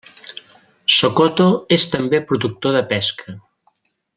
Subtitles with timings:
[0.93, 1.45] Sokoto
[1.77, 3.37] és també productor de pesca.